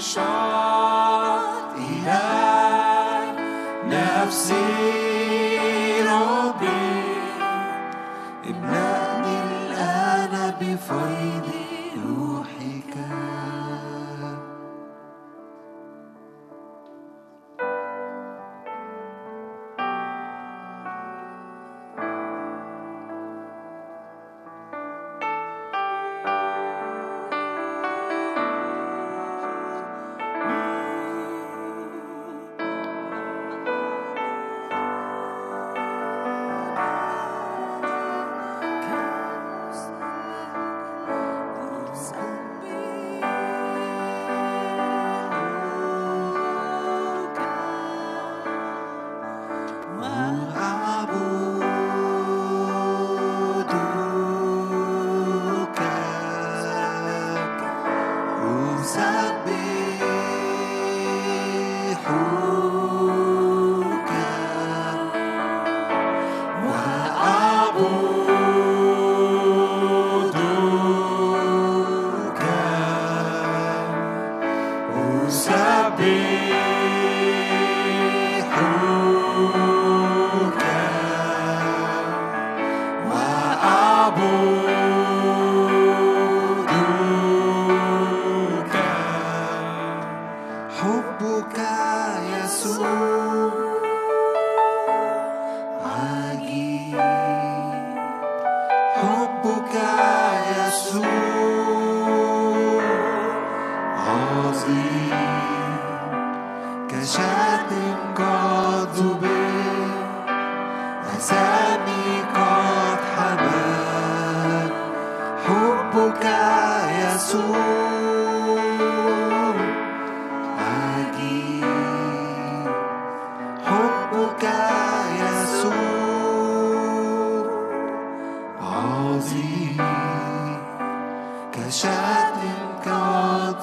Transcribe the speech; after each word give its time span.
shine. 0.00 0.67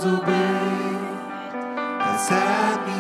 to 0.06 0.18
be. 0.18 0.46
Let's 2.00 2.95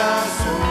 corazón. 0.00 0.69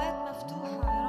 سماوات 0.00 0.14
مفتوحة. 0.28 0.99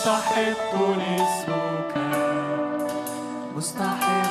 مستحق 0.00 0.74
اسمك. 1.00 1.94
مستحق 3.56 4.29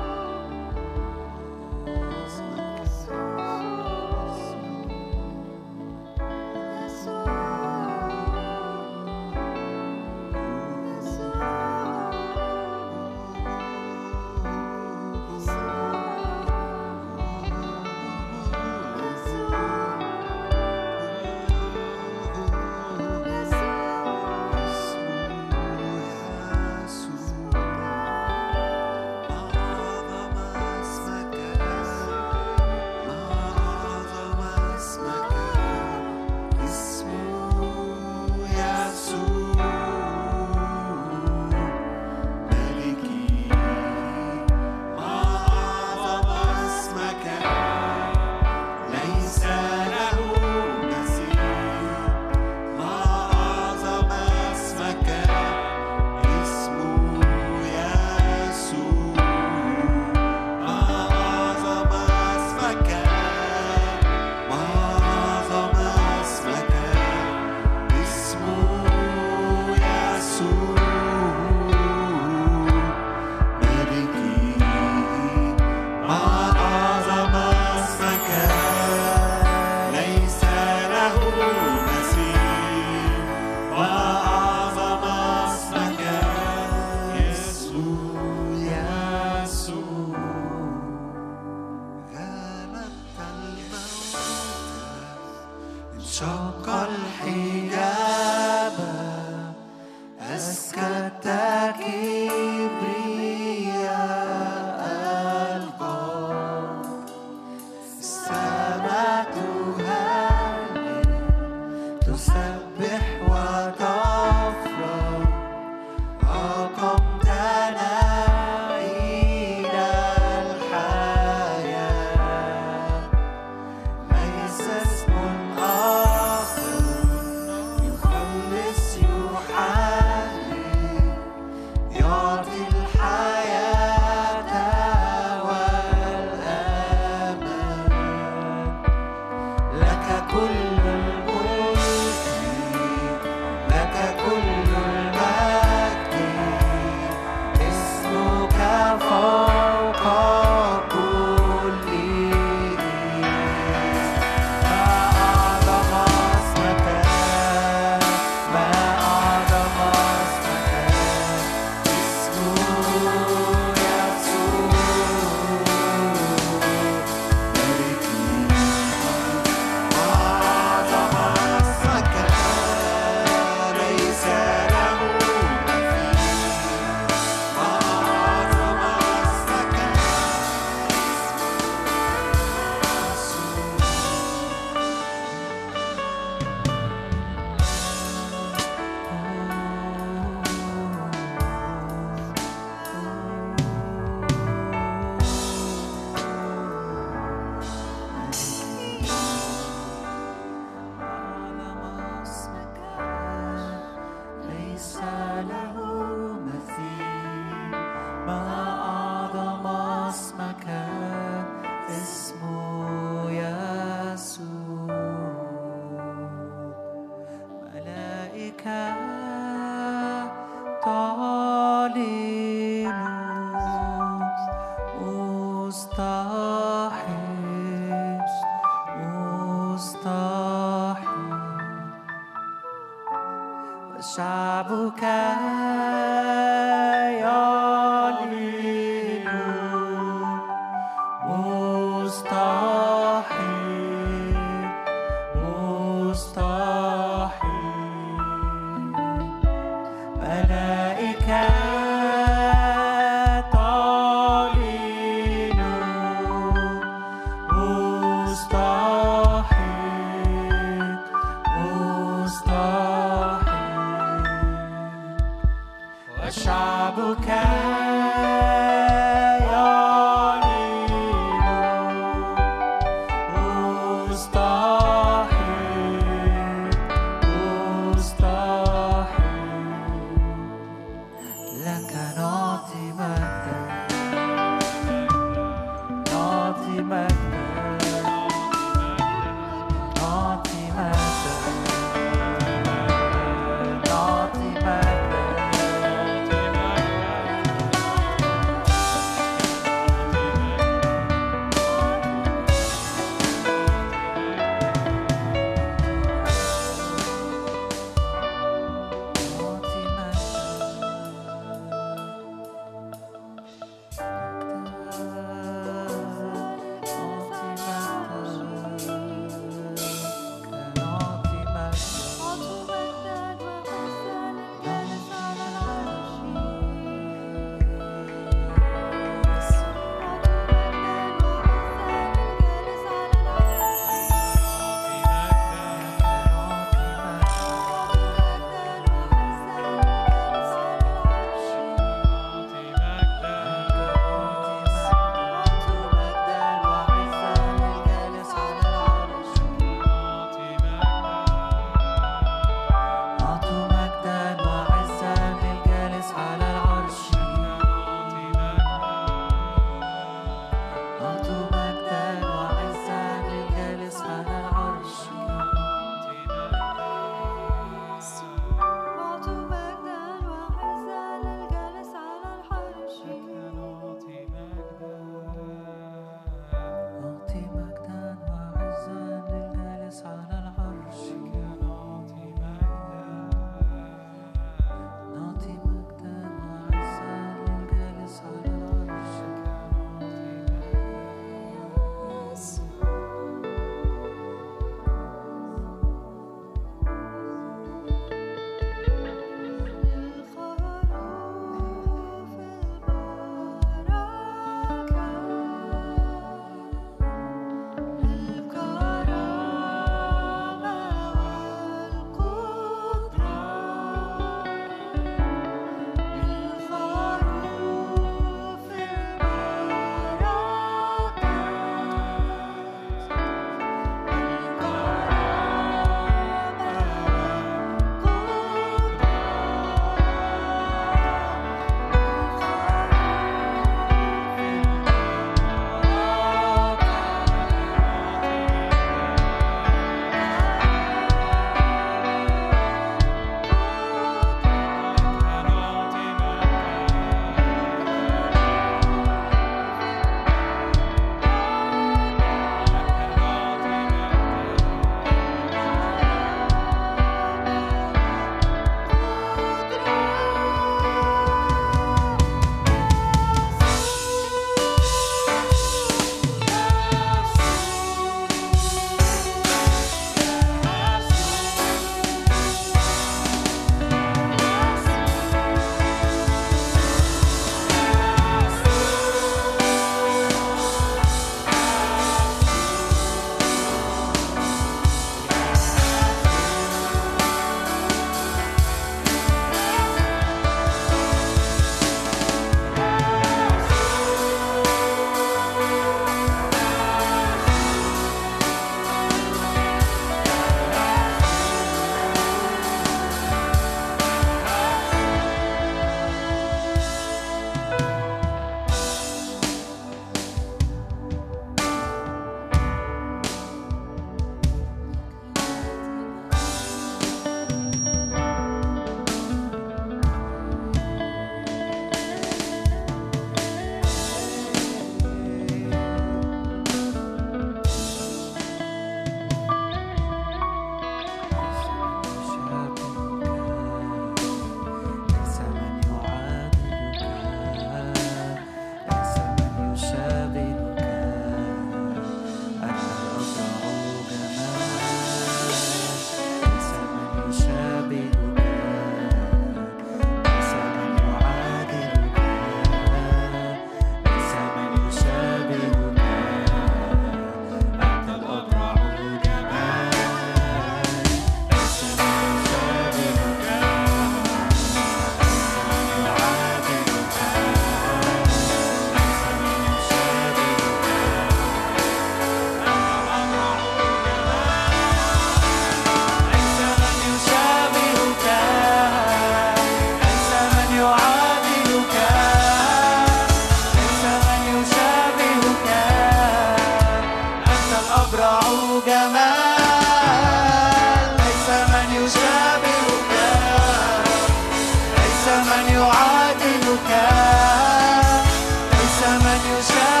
on 599.43 599.49
your 599.49 600.00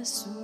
Jesus. 0.00 0.39